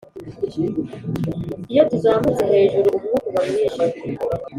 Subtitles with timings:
[1.71, 3.83] iyo tuzamutse hejuru, umwuka uba mwinshi.